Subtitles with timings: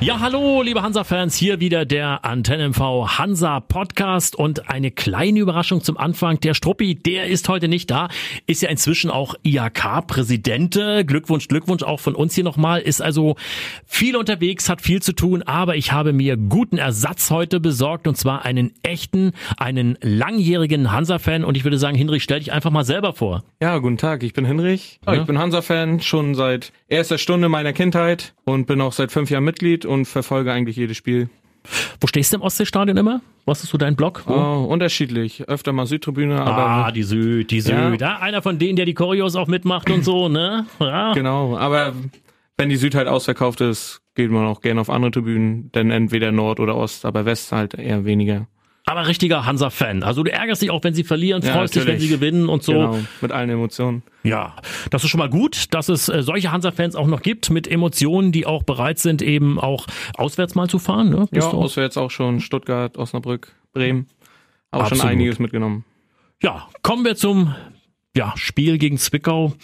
[0.00, 5.82] Ja, hallo, liebe Hansa-Fans, hier wieder der Antenne MV Hansa Podcast und eine kleine Überraschung
[5.82, 6.38] zum Anfang.
[6.40, 8.08] Der Struppi, der ist heute nicht da,
[8.46, 10.78] ist ja inzwischen auch IHK-Präsident.
[11.06, 12.82] Glückwunsch, Glückwunsch auch von uns hier nochmal.
[12.82, 13.36] Ist also
[13.86, 18.18] viel unterwegs, hat viel zu tun, aber ich habe mir guten Ersatz heute besorgt und
[18.18, 22.84] zwar einen echten, einen langjährigen Hansa-Fan und ich würde sagen, Hinrich, stell dich einfach mal
[22.84, 23.44] selber vor.
[23.62, 25.00] Ja, guten Tag, ich bin Hinrich.
[25.06, 25.14] Ja.
[25.14, 29.44] Ich bin Hansa-Fan schon seit erster Stunde meiner Kindheit und bin auch seit fünf Jahren
[29.44, 31.28] Mitglied und verfolge eigentlich jedes Spiel.
[32.00, 33.20] Wo stehst du im Ostseestadion immer?
[33.46, 34.24] Was ist so dein Block?
[34.26, 35.48] Oh, unterschiedlich.
[35.48, 36.66] Öfter mal Südtribüne, aber.
[36.66, 38.00] Ah, die Süd, die Süd.
[38.00, 38.18] Ja.
[38.18, 40.66] einer von denen, der die Choreos auch mitmacht und so, ne?
[40.80, 41.12] Ja.
[41.12, 41.94] Genau, aber
[42.56, 46.32] wenn die Süd halt ausverkauft ist, geht man auch gerne auf andere Tribünen, denn entweder
[46.32, 48.46] Nord oder Ost, aber West halt eher weniger
[48.86, 50.02] aber richtiger Hansa-Fan.
[50.02, 52.62] Also du ärgerst dich auch, wenn sie verlieren, freust ja, dich, wenn sie gewinnen und
[52.62, 52.72] so.
[52.72, 54.02] Genau, mit allen Emotionen.
[54.22, 54.56] Ja,
[54.90, 58.30] das ist schon mal gut, dass es äh, solche Hansa-Fans auch noch gibt, mit Emotionen,
[58.30, 61.10] die auch bereit sind, eben auch auswärts mal zu fahren.
[61.10, 61.26] Ne?
[61.30, 64.08] Bist ja, auswärts auch schon Stuttgart, Osnabrück, Bremen.
[64.70, 65.02] Auch Absolut.
[65.02, 65.84] schon einiges mitgenommen.
[66.42, 67.54] Ja, kommen wir zum
[68.16, 69.54] ja, Spiel gegen Zwickau,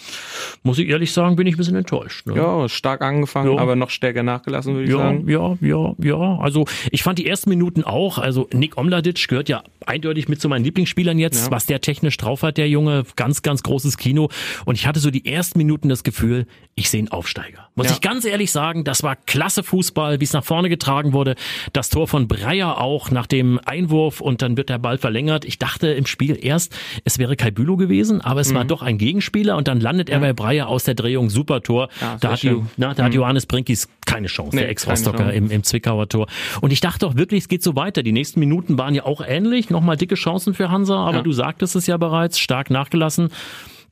[0.64, 2.26] muss ich ehrlich sagen, bin ich ein bisschen enttäuscht.
[2.26, 2.34] Ne?
[2.34, 3.60] Ja, stark angefangen, ja.
[3.60, 5.28] aber noch stärker nachgelassen, würde ich ja, sagen.
[5.28, 6.38] Ja, ja, ja.
[6.40, 10.48] Also ich fand die ersten Minuten auch, also Nick Omladic gehört ja eindeutig mit zu
[10.48, 11.50] meinen Lieblingsspielern jetzt, ja.
[11.52, 14.28] was der technisch drauf hat, der Junge, ganz, ganz großes Kino.
[14.64, 17.68] Und ich hatte so die ersten Minuten das Gefühl, ich sehe einen Aufsteiger.
[17.76, 21.34] Muss ich ganz ehrlich sagen, das war klasse Fußball, wie es nach vorne getragen wurde.
[21.72, 25.44] Das Tor von Breyer auch nach dem Einwurf und dann wird der Ball verlängert.
[25.44, 28.56] Ich dachte im Spiel erst, es wäre Kai Bülow gewesen, aber es mhm.
[28.56, 31.88] war doch ein Gegenspieler und dann landet er bei Breyer aus der Drehung, super Tor.
[32.00, 33.06] Ja, da hat, die, na, da mhm.
[33.06, 36.26] hat Johannes Brinkis keine Chance, nee, der Ex-Rostocker im, im Zwickauer Tor.
[36.60, 38.02] Und ich dachte doch wirklich, es geht so weiter.
[38.02, 41.22] Die nächsten Minuten waren ja auch ähnlich, nochmal dicke Chancen für Hansa, aber ja.
[41.22, 43.30] du sagtest es ja bereits, stark nachgelassen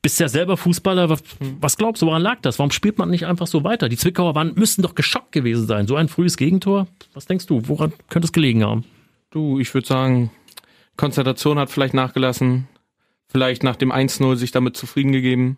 [0.01, 1.17] bist ja selber Fußballer.
[1.59, 2.59] Was glaubst du, woran lag das?
[2.59, 3.89] Warum spielt man nicht einfach so weiter?
[3.89, 5.87] Die Zwickauer waren, müssten doch geschockt gewesen sein.
[5.87, 6.87] So ein frühes Gegentor.
[7.13, 7.67] Was denkst du?
[7.67, 8.85] Woran könnte es gelegen haben?
[9.31, 10.31] Du, ich würde sagen,
[10.95, 12.67] Konzentration hat vielleicht nachgelassen
[13.29, 15.57] vielleicht nach dem 1-0 sich damit zufrieden gegeben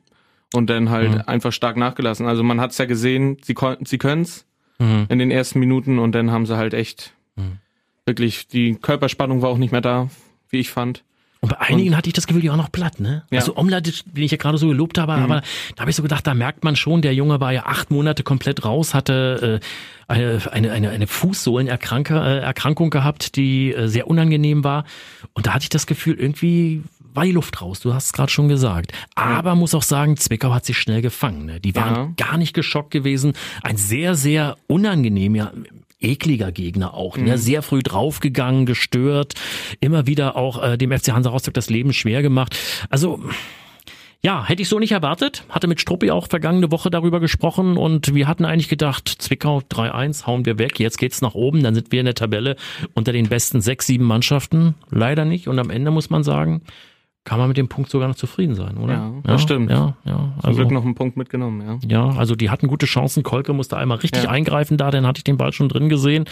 [0.54, 1.22] und dann halt mhm.
[1.26, 2.28] einfach stark nachgelassen.
[2.28, 4.46] Also man hat es ja gesehen, sie konnten, sie können's
[4.80, 5.08] mhm.
[5.10, 7.58] in den ersten Minuten und dann haben sie halt echt mhm.
[8.06, 10.10] wirklich, die Körperspannung war auch nicht mehr da,
[10.50, 11.04] wie ich fand.
[11.44, 13.24] Und bei einigen und, hatte ich das Gefühl, die auch noch platt, ne?
[13.32, 13.40] Ja.
[13.40, 15.24] Also Omladic, den ich ja gerade so gelobt habe, mhm.
[15.24, 15.42] aber
[15.76, 18.22] da habe ich so gedacht, da merkt man schon, der Junge war ja acht Monate
[18.22, 24.64] komplett raus, hatte äh, eine, eine, eine, eine Fußsohlenerkrankung äh, gehabt, die äh, sehr unangenehm
[24.64, 24.86] war.
[25.34, 26.84] Und da hatte ich das Gefühl, irgendwie
[27.14, 28.92] war die Luft raus, du hast es gerade schon gesagt.
[29.16, 31.46] Aber muss auch sagen, Zwickau hat sich schnell gefangen.
[31.46, 31.60] Ne?
[31.60, 32.26] Die waren ja.
[32.26, 33.34] gar nicht geschockt gewesen.
[33.64, 35.52] Ein sehr, sehr unangenehmer,
[36.00, 37.18] ekliger Gegner auch.
[37.18, 37.24] Ne?
[37.24, 37.30] Mhm.
[37.30, 37.38] Ne?
[37.38, 39.34] Sehr früh draufgegangen, gestört,
[39.80, 42.58] immer wieder auch äh, dem FC Hansa Rostock das Leben schwer gemacht.
[42.90, 43.22] Also
[44.24, 45.44] ja, hätte ich so nicht erwartet.
[45.50, 50.28] Hatte mit Struppi auch vergangene Woche darüber gesprochen und wir hatten eigentlich gedacht, Zwickau 3-1,
[50.28, 52.56] hauen wir weg, jetzt geht's nach oben, dann sind wir in der Tabelle
[52.94, 54.76] unter den besten sechs, sieben Mannschaften.
[54.92, 56.62] Leider nicht und am Ende muss man sagen,
[57.24, 58.94] kann man mit dem Punkt sogar noch zufrieden sein, oder?
[58.94, 59.70] Ja, das ja, stimmt.
[59.70, 60.34] Ja, ja.
[60.38, 62.10] Also, Zum Glück noch einen Punkt mitgenommen, ja.
[62.10, 63.22] Ja, also die hatten gute Chancen.
[63.22, 64.30] Kolke musste einmal richtig ja.
[64.30, 66.26] eingreifen da, dann hatte ich den Ball schon drin gesehen.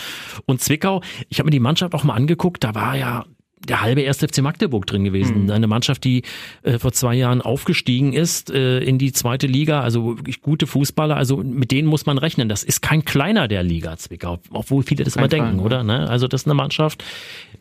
[0.45, 3.25] Und Zwickau, ich habe mir die Mannschaft auch mal angeguckt, da war ja
[3.69, 5.43] der halbe erste FC Magdeburg drin gewesen.
[5.43, 5.51] Mhm.
[5.51, 6.23] Eine Mannschaft, die
[6.63, 11.15] äh, vor zwei Jahren aufgestiegen ist äh, in die zweite Liga, also wirklich gute Fußballer,
[11.15, 12.49] also mit denen muss man rechnen.
[12.49, 15.83] Das ist kein kleiner der Liga Zwickau, obwohl viele das kein immer denken, oder?
[15.83, 16.09] Ne?
[16.09, 17.03] Also das ist eine Mannschaft.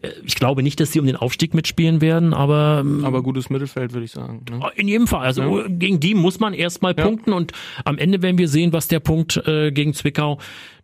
[0.02, 3.50] Äh, ich glaube nicht, dass sie um den Aufstieg mitspielen werden, aber ähm, aber gutes
[3.50, 4.44] Mittelfeld würde ich sagen.
[4.50, 4.60] Ne?
[4.76, 5.26] In jedem Fall.
[5.26, 5.66] Also ja.
[5.68, 7.04] gegen die muss man erstmal ja.
[7.04, 7.52] punkten und
[7.84, 10.38] am Ende werden wir sehen, was der Punkt äh, gegen Zwickau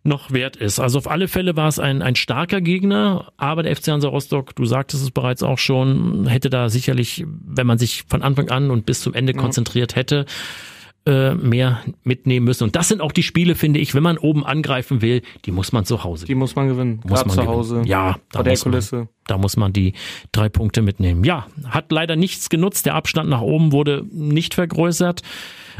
[0.05, 0.79] noch wert ist.
[0.79, 4.55] Also auf alle Fälle war es ein, ein starker Gegner, aber der FC Hansa Rostock,
[4.55, 8.69] du sagtest es bereits auch schon, hätte da sicherlich, wenn man sich von Anfang an
[8.69, 9.39] und bis zum Ende ja.
[9.39, 10.25] konzentriert hätte,
[11.05, 12.63] äh, mehr mitnehmen müssen.
[12.63, 15.71] Und das sind auch die Spiele, finde ich, wenn man oben angreifen will, die muss
[15.71, 16.25] man zu Hause.
[16.25, 17.01] Die muss man gewinnen.
[17.05, 17.83] Muss man zu Hause.
[17.85, 18.95] Ja, da muss Kulisse.
[18.95, 19.93] Man, da muss man die
[20.31, 21.23] drei Punkte mitnehmen.
[21.23, 22.85] Ja, hat leider nichts genutzt.
[22.85, 25.21] Der Abstand nach oben wurde nicht vergrößert.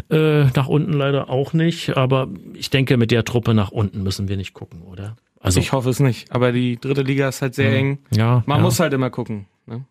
[0.10, 1.98] Äh, nach unten leider auch nicht.
[1.98, 5.16] Aber ich denke, mit der Truppe nach unten müssen wir nicht gucken, oder?
[5.40, 6.32] Also ich hoffe es nicht.
[6.32, 7.98] Aber die dritte Liga ist halt sehr mh, eng.
[8.12, 8.64] Ja, man ja.
[8.64, 9.46] muss halt immer gucken.
[9.68, 9.86] Ne?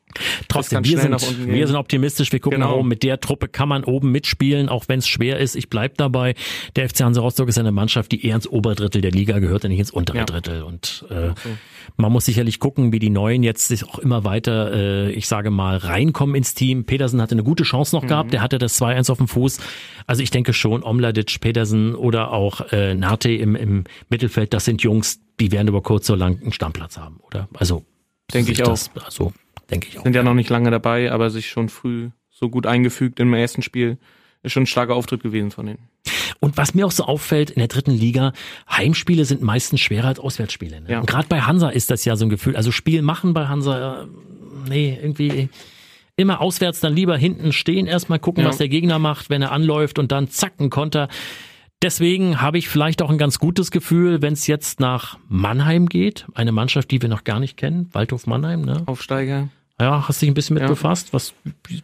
[0.47, 2.31] Trotzdem, wir sind, wir sind optimistisch.
[2.31, 2.71] Wir gucken genau.
[2.71, 2.89] nach oben.
[2.89, 5.57] Mit der Truppe kann man oben mitspielen, auch wenn es schwer ist.
[5.57, 6.35] Ich bleib dabei.
[6.77, 9.71] Der FC Hansa Rostock ist eine Mannschaft, die eher ins Oberdrittel der Liga gehört und
[9.71, 10.25] nicht ins untere ja.
[10.25, 10.63] Drittel.
[10.63, 11.57] Und äh, okay.
[11.97, 15.51] man muss sicherlich gucken, wie die Neuen jetzt sich auch immer weiter, äh, ich sage
[15.51, 16.85] mal, reinkommen ins Team.
[16.85, 18.09] Petersen hatte eine gute Chance noch mhm.
[18.09, 18.33] gehabt.
[18.33, 19.59] Der hatte das 2-1 auf dem Fuß.
[20.07, 24.83] Also ich denke schon, Omladic, Petersen oder auch äh, Nate im, im Mittelfeld, das sind
[24.83, 27.49] Jungs, die werden über kurz oder lang einen Stammplatz haben, oder?
[27.55, 27.85] Also
[28.33, 28.69] denke ich auch.
[28.69, 29.33] Das, also
[29.71, 30.05] denke ich auch.
[30.05, 33.63] Sind ja noch nicht lange dabei, aber sich schon früh so gut eingefügt im ersten
[33.63, 33.99] Spiel.
[34.43, 35.89] Ist schon ein starker Auftritt gewesen von denen.
[36.41, 38.33] Und was mir auch so auffällt in der dritten Liga,
[38.71, 40.83] Heimspiele sind meistens schwerer als Auswärtsspiele.
[40.83, 40.91] Ne?
[40.91, 41.01] Ja.
[41.01, 42.57] Und gerade bei Hansa ist das ja so ein Gefühl.
[42.57, 44.07] Also Spiel machen bei Hansa, äh,
[44.69, 45.49] nee, irgendwie
[46.17, 48.49] immer auswärts dann lieber hinten stehen, erstmal gucken, Ja.
[48.51, 51.09] was der Gegner macht, wenn er anläuft und dann zack, ein Konter.
[51.85, 56.25] Deswegen habe ich vielleicht auch ein ganz gutes Gefühl, wenn es jetzt nach Mannheim geht,
[56.35, 58.83] eine Mannschaft, die wir noch gar nicht kennen, Waldhof Mannheim, ne?
[58.87, 59.49] Aufsteiger,
[59.79, 60.69] Ja, hast dich ein bisschen mit Ja.
[60.69, 61.13] befasst?
[61.13, 61.35] Was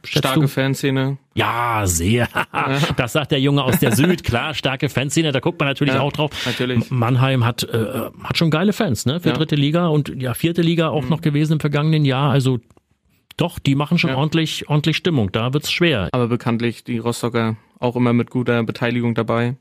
[0.05, 0.49] starke du?
[0.49, 1.19] Fanszene.
[1.35, 2.29] Ja, sehr.
[2.97, 4.23] Das sagt der Junge aus der Süd.
[4.25, 6.31] Klar, starke Fanszene, da guckt man natürlich Ja, auch drauf.
[6.47, 6.91] natürlich.
[6.91, 9.21] Mannheim hat, äh, hat schon geile Fans, ne?
[9.21, 9.35] Für Ja.
[9.35, 9.39] Mhm.
[9.39, 12.31] dritte Liga und ja, vierte Liga auch noch gewesen im vergangenen Jahr.
[12.31, 12.59] Also
[13.37, 15.31] doch, die machen schon ordentlich, ordentlich Stimmung.
[15.33, 16.09] Da wird's schwer.
[16.13, 19.57] Aber bekanntlich die Rostocker auch immer mit guter Beteiligung dabei.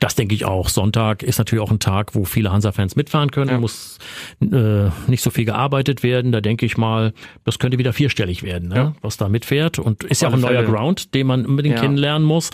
[0.00, 0.68] Das denke ich auch.
[0.68, 3.50] Sonntag ist natürlich auch ein Tag, wo viele Hansa-Fans mitfahren können.
[3.50, 3.58] Ja.
[3.58, 3.98] Muss
[4.40, 6.32] äh, nicht so viel gearbeitet werden.
[6.32, 7.12] Da denke ich mal,
[7.44, 8.74] das könnte wieder vierstellig werden, ne?
[8.76, 8.92] Ja.
[9.00, 9.78] was da mitfährt.
[9.78, 10.64] Und ist ja auch ein neuer.
[10.64, 11.80] Ground, den man unbedingt Ja.
[11.82, 12.50] kennenlernen muss.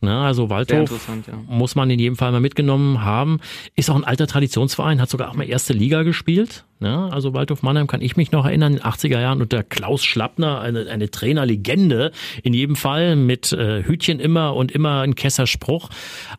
[0.00, 0.16] Ne?
[0.16, 1.34] Also Waldhof ja.
[1.48, 3.40] muss man in jedem Fall mal mitgenommen haben.
[3.74, 6.64] Ist auch ein alter Traditionsverein, hat sogar auch mal erste Liga gespielt.
[6.78, 7.08] Ne?
[7.10, 10.60] Also Waldhof Mannheim kann ich mich noch erinnern, in den 80er Jahren unter Klaus Schlappner,
[10.60, 12.12] eine, eine Trainerlegende
[12.44, 15.90] in jedem Fall, mit äh, Hütchen immer und immer ein Kesserspruch.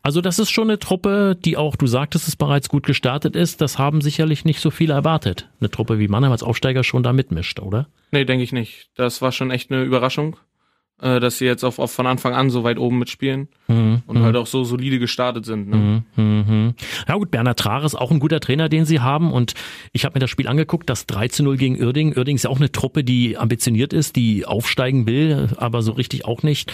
[0.03, 3.59] Also das ist schon eine Truppe, die auch, du sagtest es bereits, gut gestartet ist.
[3.59, 5.49] Das haben sicherlich nicht so viele erwartet.
[5.59, 7.87] Eine Truppe wie Mannheim als Aufsteiger schon da mitmischt, oder?
[8.11, 8.89] Nee, denke ich nicht.
[8.95, 10.37] Das war schon echt eine Überraschung,
[11.01, 14.01] äh, dass sie jetzt auf, auf von Anfang an so weit oben mitspielen Mhm.
[14.07, 15.69] und halt auch so solide gestartet sind.
[15.69, 16.03] Ne?
[16.15, 16.73] Mhm, mhm.
[17.07, 19.53] Ja gut, Bernhard Trahr ist auch ein guter Trainer, den sie haben und
[19.93, 22.17] ich habe mir das Spiel angeguckt, das 3 zu 0 gegen Uerdingen.
[22.17, 26.25] Uerdingen ist ja auch eine Truppe, die ambitioniert ist, die aufsteigen will, aber so richtig
[26.25, 26.73] auch nicht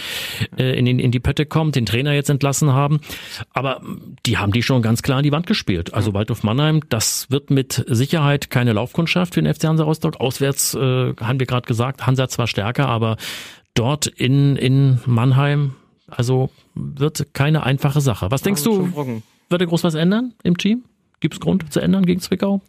[0.56, 3.00] äh, in, den, in die Pötte kommt, den Trainer jetzt entlassen haben.
[3.52, 3.82] Aber
[4.24, 5.92] die haben die schon ganz klar an die Wand gespielt.
[5.92, 10.16] Also Waldhof Mannheim, das wird mit Sicherheit keine Laufkundschaft für den FC Hansa Rostock.
[10.18, 10.78] Auswärts äh,
[11.20, 13.18] haben wir gerade gesagt, Hansa zwar stärker, aber
[13.76, 15.72] dort in, in Mannheim,
[16.08, 18.30] also wird keine einfache Sache.
[18.30, 18.90] Was denkst du,
[19.48, 20.84] wird er groß was ändern im Team?
[21.20, 22.60] Gibt es Grund zu ändern gegen Zwickau?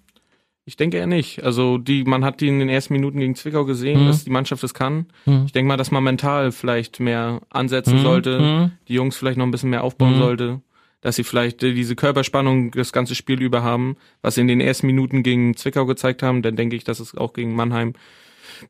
[0.65, 1.43] Ich denke eher nicht.
[1.43, 4.07] Also die, man hat die in den ersten Minuten gegen Zwickau gesehen, Mhm.
[4.07, 5.05] dass die Mannschaft es kann.
[5.25, 5.43] Mhm.
[5.45, 8.03] Ich denke mal, dass man mental vielleicht mehr ansetzen Mhm.
[8.03, 8.71] sollte, Mhm.
[8.89, 10.19] die Jungs vielleicht noch ein bisschen mehr aufbauen Mhm.
[10.21, 10.61] sollte,
[10.99, 14.59] dass sie vielleicht äh, diese Körperspannung das ganze Spiel über haben, was sie in den
[14.59, 16.41] ersten Minuten gegen Zwickau gezeigt haben.
[16.41, 17.93] Dann denke ich, dass es auch gegen Mannheim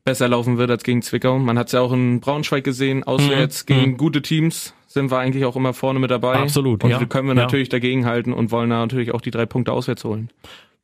[0.04, 1.38] besser laufen wird als gegen Zwickau.
[1.38, 3.74] Man hat es ja auch in Braunschweig gesehen, auswärts Mhm.
[3.74, 6.36] gegen gute Teams sind wir eigentlich auch immer vorne mit dabei.
[6.36, 7.04] Absolut, Und ja.
[7.04, 7.42] können wir Ja.
[7.42, 10.30] natürlich dagegenhalten und wollen da natürlich auch die drei Punkte auswärts holen.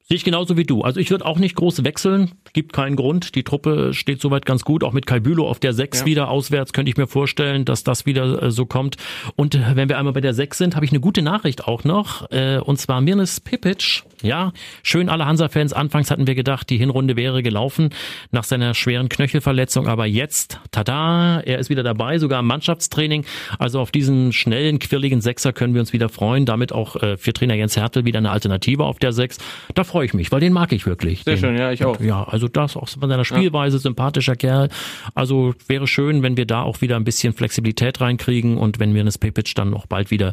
[0.07, 0.83] Sehe ich genauso wie du.
[0.83, 2.33] Also ich würde auch nicht groß wechseln.
[2.53, 3.35] Gibt keinen Grund.
[3.37, 4.85] Die Truppe steht soweit ganz gut.
[4.85, 6.07] Auch mit Kai Bülow auf der 6 Ja.
[6.07, 8.97] wieder auswärts könnte ich mir vorstellen, dass das wieder äh, so kommt.
[9.35, 11.85] Und äh, wenn wir einmal bei der 6 sind, habe ich eine gute Nachricht auch
[11.85, 12.31] noch.
[12.31, 14.03] Äh, und zwar Mirnes Pipic.
[14.21, 14.53] Ja,
[14.83, 15.73] schön alle Hansa-Fans.
[15.73, 17.89] Anfangs hatten wir gedacht, die Hinrunde wäre gelaufen
[18.31, 19.89] nach seiner schweren Knöchelverletzung.
[19.89, 23.25] Aber jetzt, tada, er ist wieder dabei, sogar im Mannschaftstraining.
[23.59, 26.45] Also auf diesen schnellen, quirligen Sechser können wir uns wieder freuen.
[26.45, 29.39] Damit auch für Trainer Jens Hertel wieder eine Alternative auf der 6.
[29.75, 31.23] Da freue ich mich, weil den mag ich wirklich.
[31.23, 32.01] Sehr den, schön, ja, ich auch.
[32.01, 34.69] Ja, also das auch von seiner Spielweise, sympathischer Kerl.
[35.15, 39.19] Also wäre schön, wenn wir da auch wieder ein bisschen Flexibilität reinkriegen und wenn Mirnes
[39.19, 40.33] Pepic dann noch bald wieder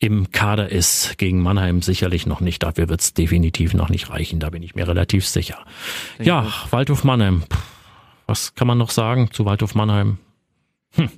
[0.00, 1.16] im Kader ist.
[1.16, 2.62] Gegen Mannheim sicherlich noch nicht.
[2.62, 4.38] Dafür wird es definitiv noch nicht reichen.
[4.38, 5.56] Da bin ich mir relativ sicher.
[6.18, 7.44] ja, Waldhof Mannheim.
[8.26, 10.18] Was kann man noch sagen zu Waldhof Mannheim?
[10.96, 11.08] Hm.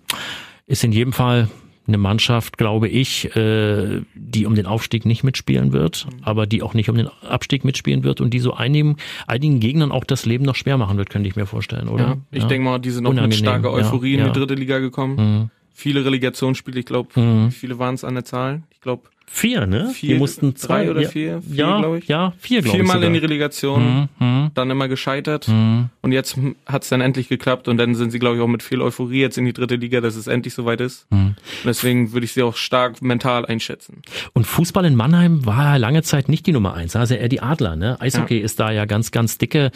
[0.67, 1.49] Ist in jedem Fall
[1.87, 6.75] eine Mannschaft, glaube ich, äh, die um den Aufstieg nicht mitspielen wird, aber die auch
[6.75, 10.45] nicht um den Abstieg mitspielen wird und die so einigen, einigen Gegnern auch das Leben
[10.45, 12.05] noch schwer machen wird, könnte ich mir vorstellen, oder?
[12.05, 14.33] Ja, ich denke mal, die sind noch mit Unangenehm, starker Euphorie ja, in ja.
[14.33, 15.17] die dritte Liga gekommen.
[15.17, 15.51] Mhm.
[15.75, 17.51] Viele Relegationsspiele, ich glaube, Mhm.
[17.51, 18.63] viele waren es an der Zahl?
[18.71, 19.91] Ich glaube, Vier, ne?
[19.95, 21.41] Vier, die mussten zwei oder ja, vier?
[21.43, 22.07] Vier, ja, glaub ich.
[22.07, 22.83] Ja, vier, glaube ich.
[22.83, 23.07] viermal sogar.
[23.09, 25.49] in die Relegation, Mhm, mhm, dann immer gescheitert.
[25.49, 25.89] mhm.
[26.03, 26.37] Und jetzt
[26.67, 29.21] hat es dann endlich geklappt und dann sind sie, glaube ich, auch mit viel Euphorie
[29.21, 31.07] jetzt in die dritte Liga, dass es endlich soweit ist.
[31.11, 31.19] Mhm.
[31.29, 34.03] Und deswegen würde ich sie auch stark mental einschätzen.
[34.35, 37.75] Und Fußball in Mannheim war lange Zeit nicht die Nummer eins, also eher die Adler.
[37.77, 37.99] Ne?
[38.01, 39.71] Eishockey ist da ja ganz, ganz dicke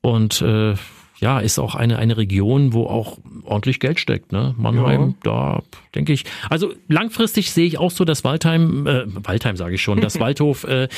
[0.00, 0.74] und äh,
[1.18, 4.32] ja, ist auch eine, eine Region, wo auch ordentlich Geld steckt.
[4.32, 4.54] Ne?
[4.58, 5.62] Mannheim, da
[5.94, 6.24] denke ich.
[6.50, 10.64] Also langfristig sehe ich auch so, dass Waldheim, äh, Waldheim sage ich schon, dass Waldhof
[10.64, 10.88] äh,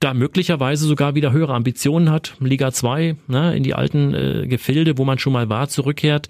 [0.00, 2.36] da möglicherweise sogar wieder höhere Ambitionen hat.
[2.40, 6.28] Liga 2, ne, in die alten äh, Gefilde, wo man schon mal war, zurückkehrt.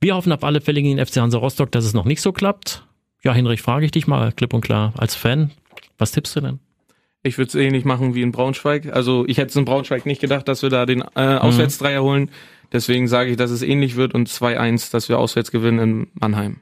[0.00, 2.32] Wir hoffen auf alle Fälle gegen den FC Hansa Rostock, dass es noch nicht so
[2.32, 2.84] klappt.
[3.24, 5.50] Ja, Hinrich, frage ich dich mal klipp und klar als Fan.
[5.98, 6.60] Was tippst du denn?
[7.24, 8.92] Ich würde es ähnlich machen wie in Braunschweig.
[8.92, 12.30] Also ich hätte es in Braunschweig nicht gedacht, dass wir da den äh, Auswärtsdreier holen.
[12.72, 16.60] Deswegen sage ich, dass es ähnlich wird und 2-1, dass wir auswärts gewinnen in Mannheim.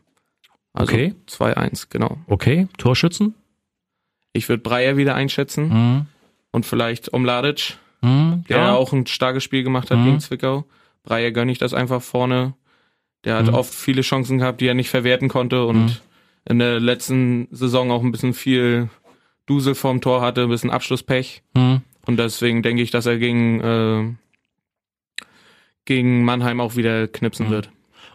[0.73, 1.15] Also Okay.
[1.27, 2.19] 2-1, genau.
[2.27, 3.35] Okay, Torschützen?
[4.33, 6.07] Ich würde Breyer wieder einschätzen Mhm.
[6.53, 8.45] und vielleicht Omladic, Mhm.
[8.49, 8.75] der ja.
[8.75, 10.05] auch ein starkes Spiel gemacht hat Mhm.
[10.05, 10.65] gegen Zwickau.
[11.03, 12.55] Breyer gönne ich das einfach vorne.
[13.25, 13.55] Der hat mhm.
[13.55, 15.97] oft viele Chancen gehabt, die er nicht verwerten konnte und mhm.
[16.49, 18.91] in der letzten Saison auch ein bisschen viel
[19.47, 21.43] Dusel vorm Tor hatte, ein bisschen Abschlusspech.
[21.55, 21.81] Mhm.
[22.07, 24.15] Und deswegen denke ich, dass er gegen, äh,
[25.87, 27.51] gegen Mannheim auch wieder knipsen mhm.
[27.51, 27.71] wird.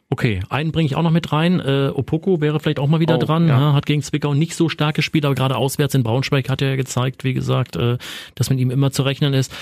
[0.09, 1.61] Okay, einen bringe ich auch noch mit rein.
[1.61, 3.47] Äh, Opoko wäre vielleicht auch mal wieder oh, dran.
[3.47, 3.57] Ja.
[3.57, 3.73] Ne?
[3.73, 6.75] Hat gegen Zwickau nicht so stark gespielt, aber gerade auswärts in Braunschweig hat er ja
[6.75, 7.97] gezeigt, wie gesagt, äh,
[8.35, 9.53] dass mit ihm immer zu rechnen ist.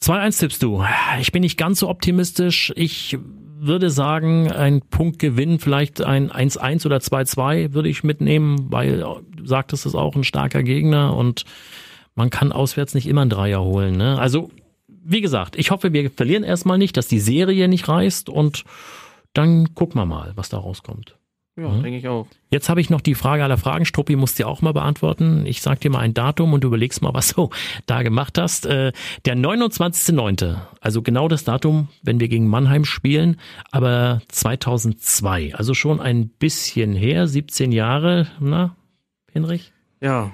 [0.00, 0.84] 2-1 tippst du.
[1.20, 2.72] Ich bin nicht ganz so optimistisch.
[2.76, 3.18] Ich
[3.58, 9.86] würde sagen, ein Punktgewinn, vielleicht ein 1-1 oder 2-2 würde ich mitnehmen, weil du sagtest,
[9.86, 11.44] es ist auch ein starker Gegner und
[12.14, 13.96] man kann auswärts nicht immer einen Dreier holen.
[13.96, 14.18] Ne?
[14.18, 14.50] Also,
[15.06, 18.64] wie gesagt, ich hoffe, wir verlieren erstmal nicht, dass die Serie nicht reißt und
[19.32, 21.16] dann gucken wir mal, was da rauskommt.
[21.58, 21.82] Ja, mhm.
[21.82, 22.26] denke ich auch.
[22.50, 23.86] Jetzt habe ich noch die Frage aller Fragen.
[23.86, 25.46] Struppi musst du auch mal beantworten.
[25.46, 27.48] Ich sag dir mal ein Datum und du überlegst mal, was du
[27.86, 28.66] da gemacht hast.
[28.66, 28.92] Äh,
[29.24, 36.00] der 29.09., also genau das Datum, wenn wir gegen Mannheim spielen, aber 2002, also schon
[36.00, 38.76] ein bisschen her, 17 Jahre, na,
[39.32, 39.72] Hinrich?
[40.02, 40.32] Ja,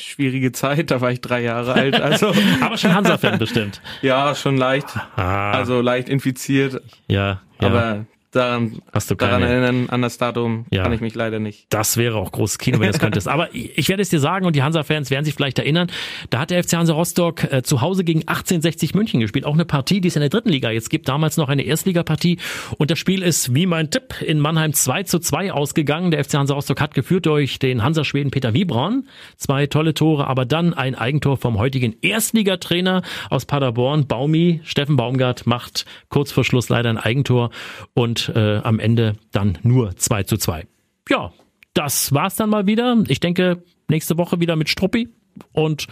[0.00, 2.00] schwierige Zeit, da war ich drei Jahre alt.
[2.00, 3.80] Also aber schon Hansa-Fan bestimmt.
[4.02, 4.88] Ja, schon leicht.
[5.16, 5.52] Ah.
[5.52, 6.82] Also leicht infiziert.
[7.08, 7.66] Ja, ja.
[7.68, 10.82] Aber daran, Hast du daran erinnern, an das Datum ja.
[10.82, 11.66] kann ich mich leider nicht.
[11.70, 13.28] Das wäre auch großes Kino, wenn du es könntest.
[13.28, 15.90] Aber ich werde es dir sagen und die Hansa-Fans werden sich vielleicht erinnern,
[16.30, 19.44] da hat der FC Hansa Rostock äh, zu Hause gegen 1860 München gespielt.
[19.44, 21.08] Auch eine Partie, die es in der dritten Liga jetzt gibt.
[21.08, 22.38] Damals noch eine Erstligapartie.
[22.78, 26.10] Und das Spiel ist, wie mein Tipp, in Mannheim 2 zu 2 ausgegangen.
[26.10, 29.08] Der FC Hansa Rostock hat geführt durch den Hansa-Schweden Peter Wiebron.
[29.36, 34.60] Zwei tolle Tore, aber dann ein Eigentor vom heutigen Erstligatrainer aus Paderborn, Baumi.
[34.64, 37.50] Steffen Baumgart macht kurz vor Schluss leider ein Eigentor
[37.94, 40.66] und äh, am Ende dann nur 2 zu 2.
[41.08, 41.32] Ja,
[41.74, 42.96] das war's dann mal wieder.
[43.08, 45.08] Ich denke, nächste Woche wieder mit Struppi
[45.52, 45.86] und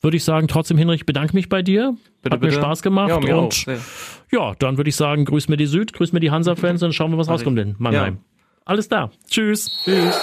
[0.00, 1.96] würde ich sagen, trotzdem Hinrich, bedanke mich bei dir.
[2.22, 2.56] Bitte, Hat bitte.
[2.56, 3.08] mir Spaß gemacht.
[3.08, 3.52] Ja, und auch,
[4.30, 7.10] ja, dann würde ich sagen, grüß mir die Süd, grüß mir die Hansa-Fans und schauen
[7.10, 8.14] wir, was rauskommt in Mannheim.
[8.14, 8.20] Ja.
[8.64, 9.10] Alles da.
[9.28, 9.82] Tschüss.
[9.84, 10.20] Tschüss.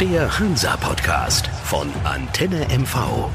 [0.00, 3.28] Der Hansa-Podcast von Antenne MV.